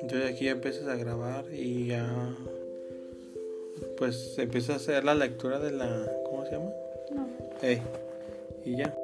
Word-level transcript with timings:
Entonces 0.00 0.30
aquí 0.30 0.44
ya 0.44 0.52
empiezas 0.52 0.86
a 0.88 0.96
grabar 0.96 1.44
y 1.52 1.86
ya 1.88 2.34
pues 3.96 4.38
empieza 4.38 4.74
a 4.74 4.76
hacer 4.76 5.04
la 5.04 5.14
lectura 5.14 5.58
de 5.58 5.72
la 5.72 6.12
¿cómo 6.24 6.44
se 6.44 6.52
llama? 6.52 6.70
No. 7.14 7.26
Eh, 7.62 7.80
y 8.64 8.76
ya. 8.76 8.94